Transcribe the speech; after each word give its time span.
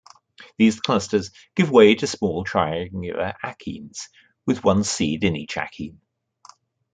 These 0.57 0.79
clusters 0.79 1.29
give 1.55 1.69
way 1.69 1.93
to 1.93 2.07
small 2.07 2.43
triangular 2.43 3.35
achenes, 3.43 4.09
with 4.47 4.63
one 4.63 4.83
seed 4.83 5.23
in 5.23 5.35
each 5.35 5.57
achene. 5.57 5.99